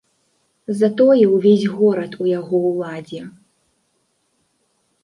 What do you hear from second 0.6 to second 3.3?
Затое ўвесь горад у яго ўладзе.